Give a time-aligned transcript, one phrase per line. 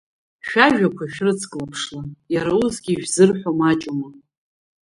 [0.47, 2.03] Шәажәақәа шәрыцклаԥшла,
[2.33, 4.09] иара усгьы ишәзырҳәо маҷума…